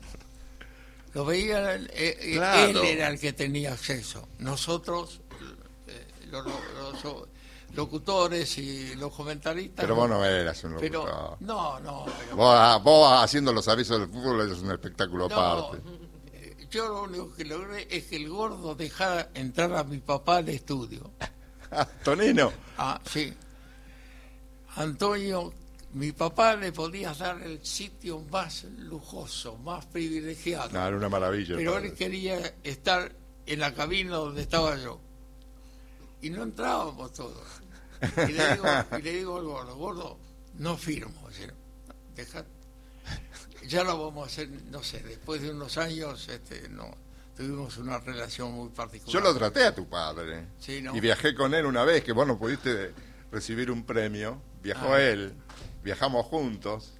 [1.12, 2.68] Lo veía, eh, eh, Claro.
[2.68, 4.28] él era el que tenía acceso.
[4.38, 5.20] Nosotros,
[5.88, 6.46] eh, los,
[7.02, 7.28] los-
[7.74, 9.84] locutores y los comentaristas.
[9.84, 11.36] Pero vos no eras un Pero, locutor.
[11.40, 15.36] no, no, pero Vos, ah, vos haciendo los avisos del fútbol es un espectáculo no,
[15.38, 15.82] aparte.
[16.32, 20.38] eh, yo lo único que logré es que el gordo dejara entrar a mi papá
[20.38, 21.10] al estudio.
[21.70, 22.52] Ah, Tonino.
[22.78, 23.32] Ah, sí.
[24.76, 25.52] Antonio,
[25.94, 30.70] mi papá le podía dar el sitio más lujoso, más privilegiado.
[30.70, 31.56] No, era una maravilla.
[31.56, 33.12] pero él quería estar
[33.46, 35.00] en la cabina donde estaba yo.
[36.20, 37.46] Y no entrábamos todos.
[38.28, 38.64] Y le digo,
[38.98, 40.18] y le digo al gordo, gordo,
[40.58, 41.26] no firmo.
[42.14, 42.44] "Deja-
[43.66, 46.90] ya lo vamos a hacer, no sé, después de unos años este, no,
[47.36, 49.12] tuvimos una relación muy particular.
[49.12, 50.46] Yo lo traté a tu padre.
[50.58, 50.96] Sí, ¿no?
[50.96, 52.92] Y viajé con él una vez que vos no pudiste
[53.30, 54.40] recibir un premio.
[54.62, 55.02] Viajó Ah.
[55.02, 55.34] él.
[55.84, 56.92] Viajamos juntos.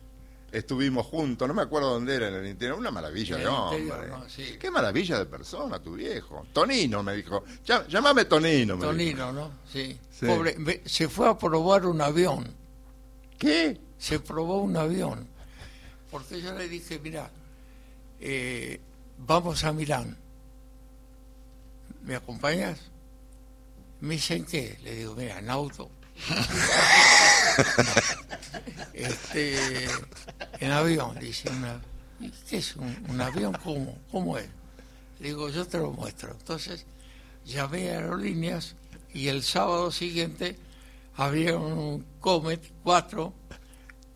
[0.53, 1.47] Estuvimos juntos.
[1.49, 2.79] No me acuerdo dónde era, en el interior.
[2.79, 3.81] Una maravilla de hombre.
[3.81, 4.29] interior, ¿no?
[4.29, 4.57] Sí.
[4.61, 6.47] Qué maravilla de persona, tu viejo.
[6.53, 7.45] Tonino me dijo.
[7.67, 8.75] "Llá- Llámame Tonino.
[8.77, 8.93] me dijo.
[8.93, 9.51] Tonino, ¿no?
[9.71, 9.99] Sí.
[10.25, 12.47] Pobre, se fue a probar un avión.
[13.39, 13.81] ¿Qué?
[13.99, 15.27] se probó un avión.
[16.11, 17.31] Porque yo le dije, mira,
[18.21, 18.79] eh,
[19.19, 20.17] vamos a Milán.
[22.07, 22.79] ¿Me acompañas?
[24.01, 24.79] Me dice, ¿en qué?
[24.83, 25.91] Le digo, mira, en auto.
[28.95, 29.87] este,
[30.61, 31.51] en avión, dice.
[31.51, 31.81] Una,
[32.21, 33.57] "¿Y ¿Qué es un, un avión?
[33.63, 33.99] ¿Cómo?
[34.11, 34.49] ¿Cómo es?
[35.21, 36.33] Le digo, yo te lo muestro.
[36.33, 36.85] Entonces,
[37.45, 38.75] llamé a aerolíneas
[39.13, 40.57] y el sábado siguiente
[41.17, 43.33] abrieron un Comet 4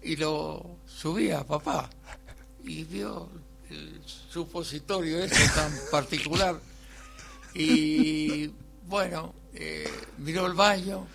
[0.02, 1.88] y lo subí a papá.
[2.62, 3.30] Y vio
[3.70, 6.60] el supositorio ese tan particular.
[7.54, 8.48] Y
[8.86, 11.06] bueno, eh, miró el baño,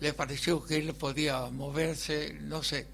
[0.00, 2.86] le pareció que él podía moverse, no sé,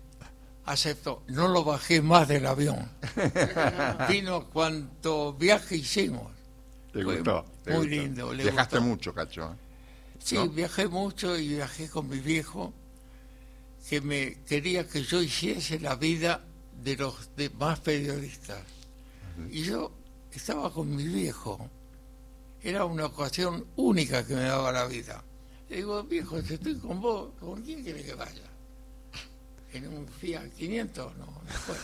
[0.64, 1.22] aceptó.
[1.28, 2.90] No lo bajé más del avión.
[4.08, 6.32] Vino cuanto viaje hicimos.
[6.92, 7.44] ¿Te Fue gustó?
[7.62, 7.88] ¿Te muy gustó?
[7.88, 8.80] lindo, le Viajaste gustó.
[8.80, 9.52] mucho, cacho.
[9.52, 9.56] ¿eh?
[10.18, 10.48] Sí, ¿No?
[10.48, 12.74] viajé mucho y viajé con mi viejo,
[13.88, 16.44] que me quería que yo hiciese la vida
[16.82, 18.62] de los demás periodistas.
[19.50, 19.92] Y yo
[20.32, 21.70] estaba con mi viejo.
[22.62, 25.22] Era una ocasión única que me daba la vida.
[25.68, 28.42] Le digo, viejo, si estoy con vos, ¿con quién quiere que vaya?
[29.72, 31.26] En un Fiat 500, no,
[31.66, 31.78] puedo.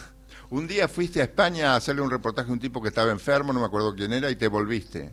[0.51, 3.53] Un día fuiste a España a hacerle un reportaje a un tipo que estaba enfermo,
[3.53, 5.11] no me acuerdo quién era, y te volviste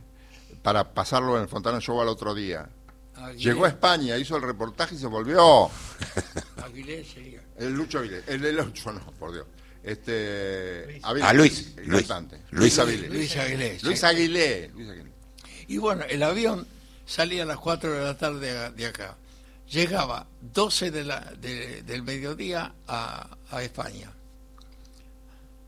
[0.62, 2.68] para pasarlo en el Fontana Show al otro día.
[3.16, 5.70] Aguilé- Llegó a España, hizo el reportaje y se volvió.
[6.64, 7.42] Aguilé sería.
[7.58, 8.24] El Lucho Avilés.
[8.28, 9.46] El, el Lucho, no, por Dios.
[9.84, 12.10] Este, Avilés, Ah, Luis, Luis.
[12.52, 13.10] Luis Avilés.
[13.10, 13.80] Luis Aguilé.
[13.80, 13.86] sí.
[13.86, 14.72] Luis Aguilé.
[14.74, 15.13] Luis Aguilé.
[15.74, 16.68] Y bueno, el avión
[17.04, 19.18] salía a las 4 de la tarde de acá.
[19.72, 24.12] Llegaba 12 de la, de- del mediodía a, a España.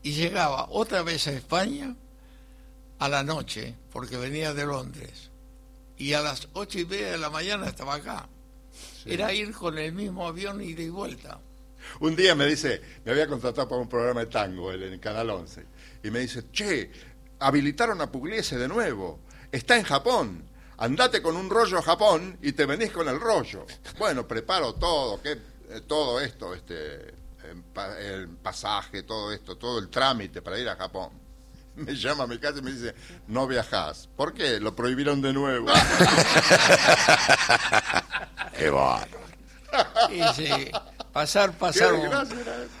[0.04, 1.92] Y llegaba otra vez a España
[3.00, 5.30] a la noche, porque venía de Londres.
[5.98, 8.28] Y a las ocho y media de la mañana estaba acá.
[9.06, 11.40] Era ir con el mismo avión ida y vuelta.
[11.98, 15.30] Un día me dice, me había contratado para un programa de tango en el Canal
[15.30, 15.64] 11,
[16.04, 16.92] y me dice, che,
[17.40, 19.18] habilitaron a Pugliese de nuevo,
[19.56, 20.44] está en Japón,
[20.78, 23.66] andate con un rollo a Japón y te venís con el rollo.
[23.98, 27.14] Bueno, preparo todo, que, eh, todo esto, este,
[28.00, 31.10] el pasaje, todo esto, todo el trámite para ir a Japón.
[31.76, 32.94] Me llama a mi casa y me dice,
[33.26, 34.08] no viajás.
[34.16, 34.58] ¿Por qué?
[34.60, 35.66] Lo prohibieron de nuevo.
[38.58, 38.72] Qué.
[40.10, 40.70] Y sí,
[41.12, 42.00] pasar, pasaron,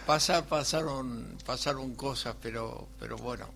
[0.06, 3.50] pasar, pasaron, pasaron cosas, pero, pero bueno,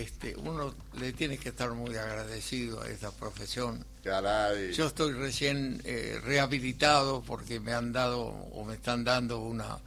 [0.00, 3.84] este, uno le tiene que estar muy agradecido a esta profesión.
[4.02, 4.72] Caray.
[4.72, 9.78] Yo estoy recién eh, rehabilitado porque me han dado o me están dando una,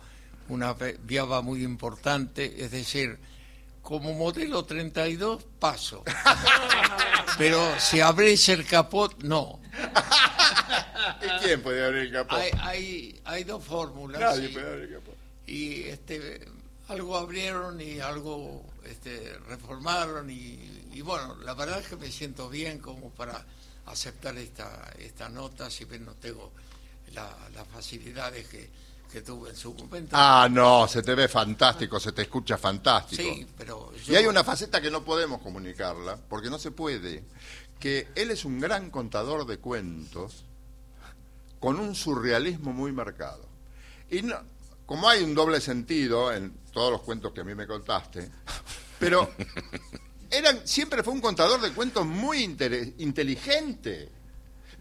[0.48, 3.18] una viaba muy importante, es decir,
[3.82, 6.04] como modelo 32 paso,
[7.38, 9.60] pero si abrís el capot, no.
[11.22, 12.36] ¿Y quién podía abrir el capó?
[12.36, 14.22] Hay, hay, hay dos fórmulas.
[14.22, 15.16] Nadie y- podía abrir el capó.
[15.48, 16.46] y este
[16.88, 22.50] algo abrieron y algo este, reformaron y, y bueno la verdad es que me siento
[22.50, 23.46] bien como para
[23.88, 26.52] aceptar esta esta nota si bien no tengo
[27.14, 28.70] la- las facilidades que,
[29.12, 33.22] que tuve en su momento Ah, no, se te ve fantástico, se te escucha fantástico.
[33.22, 37.24] sí pero Y hay una faceta que no podemos comunicarla, porque no se puede,
[37.80, 40.44] que él es un gran contador de cuentos
[41.60, 43.46] con un surrealismo muy marcado.
[44.10, 44.38] Y no,
[44.86, 48.30] como hay un doble sentido en todos los cuentos que a mí me contaste,
[49.00, 49.32] pero
[50.30, 54.12] eran, siempre fue un contador de cuentos muy inteligente,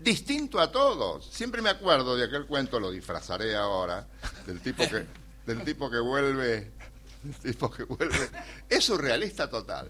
[0.01, 1.25] distinto a todos.
[1.33, 4.09] Siempre me acuerdo de aquel cuento, lo disfrazaré ahora,
[4.45, 5.07] del tipo que,
[5.47, 6.73] del tipo que vuelve,
[7.23, 8.29] del tipo que vuelve.
[8.69, 9.89] Es surrealista total.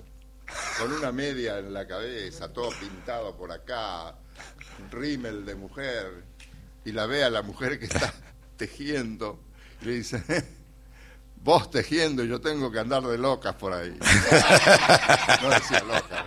[0.79, 4.15] Con una media en la cabeza, todo pintado por acá,
[4.91, 6.23] rímel de mujer,
[6.85, 8.13] y la ve a la mujer que está
[8.59, 9.41] tejiendo,
[9.81, 10.23] y le dice,
[11.45, 13.97] vos tejiendo y yo tengo que andar de locas por ahí.
[15.43, 16.25] No decía loca,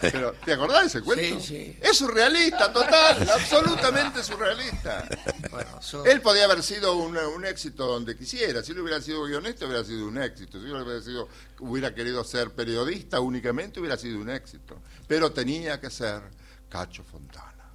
[0.00, 1.40] pero, pero, ¿te acordás de ese cuento?
[1.40, 1.78] Sí, sí.
[1.82, 5.06] Es surrealista, total, absolutamente surrealista.
[5.50, 8.62] bueno, so- Él podía haber sido un, un éxito donde quisiera.
[8.62, 10.58] Si él hubiera sido guionista, hubiera sido un éxito.
[10.58, 14.80] Si él hubiera, sido, hubiera querido ser periodista únicamente, hubiera sido un éxito.
[15.06, 16.22] Pero tenía que ser
[16.70, 17.70] Cacho Fontana.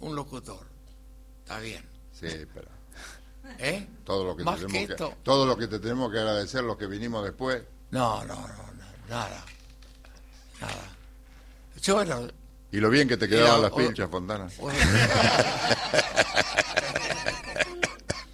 [0.00, 0.64] un locutor
[1.42, 2.68] está bien Sí, pero
[3.58, 3.86] ¿eh?
[4.04, 5.14] todo lo que, Más tenemos que que, esto.
[5.22, 7.62] todo lo que te tenemos que agradecer, los que vinimos después.
[7.90, 8.64] no no no, no
[9.08, 9.44] nada
[10.60, 10.92] nada
[11.82, 12.20] yo era
[12.72, 14.48] Y lo bien que te quedaban las o- pinchas, Fontana.
[14.58, 14.78] bueno,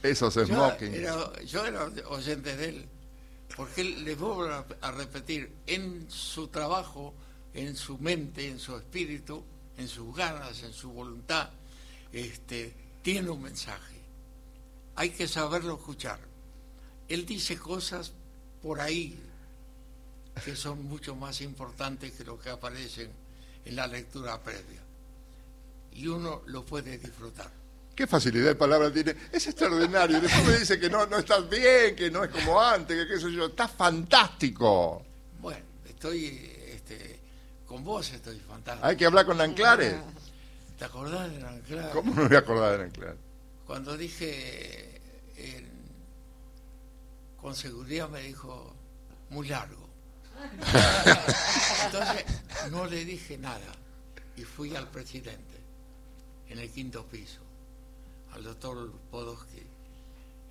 [0.03, 0.95] Esos smoking.
[1.47, 2.89] yo era oyente de él,
[3.57, 7.15] porque él, les vuelvo a, a repetir, en su trabajo,
[7.55, 9.45] en su mente, en su espíritu,
[9.79, 11.51] en sus ganas, en su voluntad,
[12.13, 14.01] este, tiene un mensaje.
[14.97, 16.19] Hay que saberlo escuchar.
[17.09, 18.13] Él dice cosas
[18.63, 19.19] por ahí
[20.45, 23.11] que son mucho más importantes que lo que aparecen
[23.65, 24.81] en la lectura previa.
[25.93, 27.51] Y uno lo puede disfrutar.
[27.95, 29.15] Qué facilidad de palabra tiene.
[29.31, 30.21] Es extraordinario.
[30.21, 33.21] Después me dice que no, no estás bien, que no es como antes, que qué
[33.21, 33.47] sé yo.
[33.47, 35.05] Está fantástico.
[35.41, 37.21] Bueno, estoy este,
[37.67, 38.87] con vos, estoy fantástico.
[38.87, 39.95] Hay que hablar con Anclares.
[40.79, 41.91] ¿Te acordás de Anclar?
[41.91, 43.32] ¿Cómo no me voy a acordar de Anclares?
[43.73, 45.01] Cuando dije
[47.41, 48.75] con seguridad me dijo
[49.31, 49.89] muy largo.
[51.87, 52.27] Entonces
[52.71, 53.73] no le dije nada
[54.37, 55.59] y fui al presidente
[56.51, 57.41] en el quinto piso,
[58.35, 59.63] al doctor Podosky.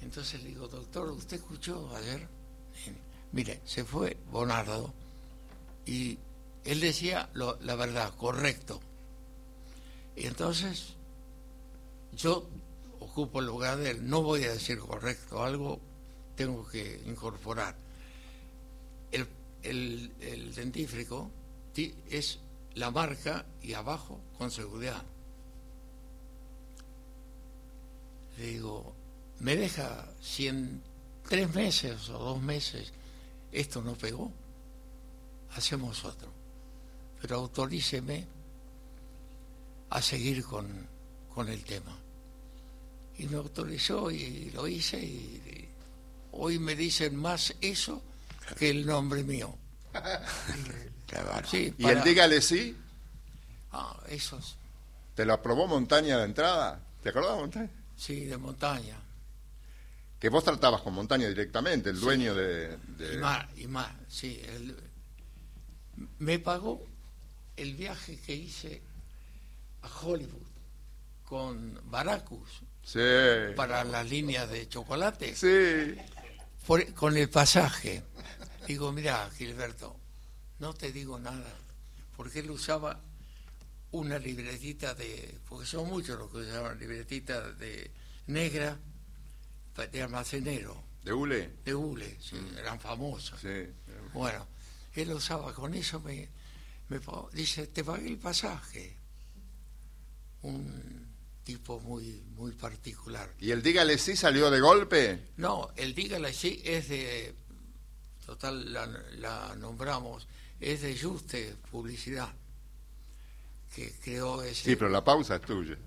[0.01, 2.27] Entonces le digo, doctor, ¿usted escuchó ayer?
[3.33, 4.95] Mire, se fue Bonardo
[5.85, 6.17] y
[6.65, 8.81] él decía la verdad, correcto.
[10.15, 10.95] Y entonces
[12.13, 12.47] yo
[13.01, 15.79] ocupo el lugar de él, no voy a decir correcto, algo
[16.35, 17.75] tengo que incorporar.
[19.11, 19.27] El,
[19.63, 21.29] el, el dentífrico
[22.09, 22.39] es
[22.75, 25.03] la marca y abajo con seguridad.
[28.37, 28.95] Le digo,
[29.39, 30.81] me deja si en
[31.27, 32.93] tres meses o dos meses
[33.51, 34.31] esto no pegó,
[35.55, 36.31] hacemos otro.
[37.21, 38.25] Pero autoríceme
[39.89, 40.87] a seguir con,
[41.33, 41.97] con el tema.
[43.21, 45.69] Y me autorizó y lo hice y
[46.31, 48.01] hoy me dicen más eso
[48.57, 49.55] que el nombre mío.
[51.45, 52.73] Sí, ¿Y el dígale sí?
[53.73, 54.55] Ah, esos,
[55.13, 56.81] ¿Te lo aprobó Montaña de entrada?
[57.03, 57.69] ¿Te acordás, Montaña?
[57.97, 58.97] sí, de montaña.
[60.17, 62.77] Que vos tratabas con Montaña directamente, el dueño de...
[62.77, 64.41] de- Y más, y más, sí.
[64.47, 64.77] el-
[66.19, 66.81] me pagó
[67.57, 68.81] el viaje que hice
[69.81, 70.47] a Hollywood
[71.25, 72.61] con Baracus
[72.91, 73.53] Sí.
[73.55, 75.95] para las líneas de chocolate Sí.
[76.67, 78.03] por- con el pasaje.
[78.67, 79.97] Digo, mira, Gilberto,
[80.59, 81.53] no te digo nada,
[82.17, 82.99] porque él usaba
[83.91, 87.91] una libretita de, porque son muchos los que usaban libretita de
[88.27, 88.77] negra
[89.91, 91.49] de almacenero, ¿De Ule?
[91.65, 93.39] de hule, sí, eran famosas.
[93.41, 93.67] Sí.
[94.13, 94.45] Bueno,
[94.93, 96.29] él usaba con eso, me,
[96.89, 96.99] me
[97.33, 98.97] dice, te pagué el pasaje.
[100.43, 101.10] Un
[101.43, 103.29] tipo muy, muy particular.
[103.39, 105.29] ¿Y el dígale sí salió de golpe?
[105.37, 107.33] No, el dígale sí es de,
[108.25, 108.87] total, la,
[109.17, 110.27] la nombramos,
[110.59, 112.29] es de Juste Publicidad,
[113.75, 114.71] que creó ese...
[114.71, 115.77] Sí, pero la pausa es tuya.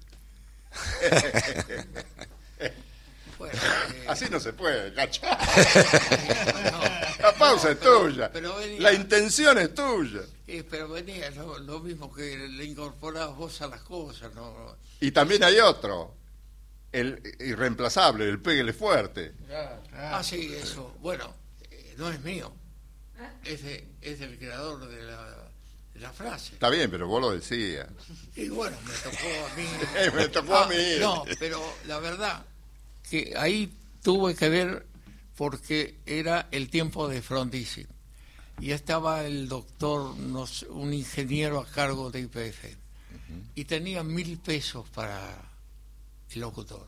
[3.47, 3.51] eh,
[4.09, 5.23] Así no se puede, cacho.
[5.25, 6.81] no,
[7.23, 8.31] La pausa es pero- tuya.
[8.33, 10.21] pero venía- La intención es tuya.
[10.47, 14.77] eh, pero venía lo, lo mismo que le incorporabas vos a las cosas, ¿no?
[15.01, 16.15] Y también hay otro.
[16.93, 19.33] El irreemplazable, el péguele fuerte.
[19.93, 20.95] Ah, sí, eso.
[21.01, 21.35] Bueno,
[21.71, 22.55] eh, no es mío.
[23.45, 26.53] Es, de- es del creador de la, frase.
[26.55, 27.89] Está bien, pero vos lo decías.
[28.37, 29.17] Y bueno, me tocó
[29.51, 29.67] a mí.
[30.15, 30.77] Me tocó a Ah, mí.
[31.01, 32.45] No, pero la verdad
[33.09, 34.87] que ahí tuve que ver
[35.37, 37.87] porque era el tiempo de Frondizi.
[38.61, 42.77] Y estaba el doctor, no sé, un ingeniero a cargo de IPF.
[43.55, 45.51] Y tenía mil pesos para
[46.31, 46.87] el locutor.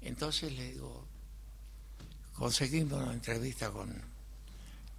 [0.00, 1.06] Entonces le digo,
[2.32, 3.90] conseguimos una entrevista con...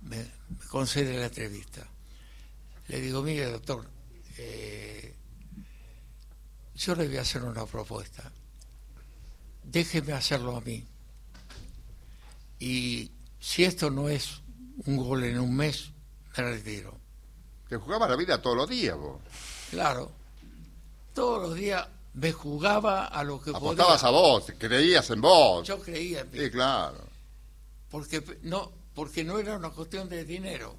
[0.02, 1.88] Me, me concede la entrevista.
[2.88, 3.88] Le digo, mire doctor,
[4.38, 5.16] eh,
[6.76, 8.32] yo le voy a hacer una propuesta.
[9.66, 10.86] Déjeme hacerlo a mí.
[12.60, 14.42] Y si esto no es
[14.86, 15.92] un gol en un mes,
[16.38, 16.98] me retiro.
[17.68, 19.20] Te jugaba la vida todos los días vos.
[19.72, 20.12] Claro,
[21.14, 24.08] todos los días me jugaba a lo que Apostabas podía.
[24.08, 25.68] a vos, creías en vos.
[25.68, 27.00] Yo creía en mí, Sí, claro.
[27.90, 30.76] porque no, porque no era una cuestión de dinero.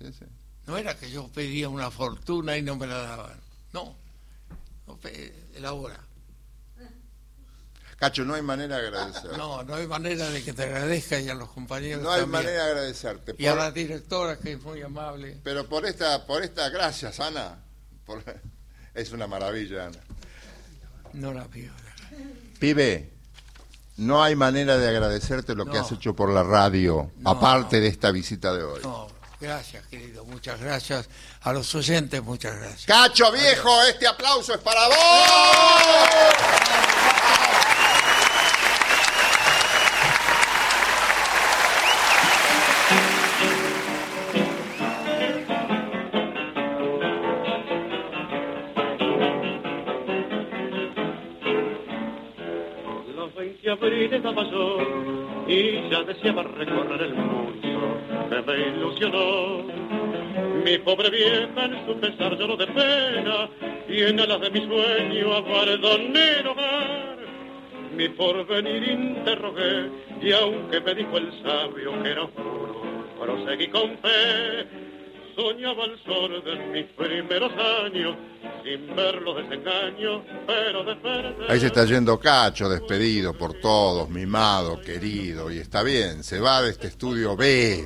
[0.00, 0.24] Sí, sí.
[0.66, 3.40] No era que yo pedía una fortuna y no me la daban.
[3.72, 3.94] No,
[4.86, 4.98] no
[5.60, 6.00] la hora.
[7.96, 9.38] Cacho, no hay manera de agradecer.
[9.38, 12.44] No, no hay manera de que te agradezca y a los compañeros No hay también.
[12.44, 13.34] manera de agradecerte.
[13.38, 15.38] Y a la directora que es muy amable.
[15.42, 17.58] Pero por esta, por esta, gracias, Ana.
[18.04, 18.22] Por-
[18.94, 19.98] es una maravilla, Ana.
[21.14, 21.72] No la pido.
[22.58, 23.10] Pibe,
[23.96, 27.82] no hay manera de agradecerte lo que has hecho por la radio, No, aparte no.
[27.82, 28.80] de esta visita de hoy.
[28.82, 29.08] No,
[29.40, 30.24] gracias, querido.
[30.26, 31.08] Muchas gracias.
[31.42, 32.84] A los oyentes, muchas gracias.
[32.84, 36.65] Cacho viejo, este aplauso es para vos.
[55.56, 57.46] Y ya deseaba recorrer el mundo
[58.46, 59.62] me ilusionó.
[60.64, 63.48] Mi pobre vieja en su pesar lloró de pena
[63.88, 67.16] y en alas de mi sueño abandoné el hogar.
[67.94, 69.90] Mi porvenir interrogué
[70.20, 72.82] y aunque me dijo el sabio que era oscuro,
[73.18, 74.85] proseguí con fe.
[75.36, 77.52] Soñaba el sol de mis primeros
[77.84, 78.16] años
[78.64, 81.50] sin ver los desengaños, pero de perder.
[81.50, 86.62] Ahí se está yendo Cacho, despedido por todos, mimado, querido, y está bien, se va
[86.62, 87.84] de este estudio B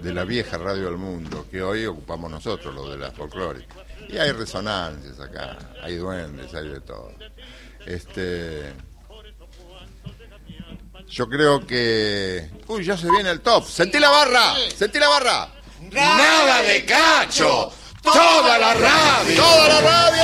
[0.00, 3.74] de la vieja Radio del Mundo, que hoy ocupamos nosotros, lo de la folclórica.
[4.08, 7.12] Y hay resonancias acá, hay duendes, hay de todo.
[7.84, 8.72] Este.
[11.08, 12.48] Yo creo que.
[12.68, 13.64] Uy, ya se viene el top.
[13.64, 14.54] ¡Sentí la barra!
[14.74, 15.61] ¡Sentí la barra!
[15.90, 17.72] Nada de cacho.
[18.02, 19.36] Toda la radio.
[19.36, 20.22] Toda la radio.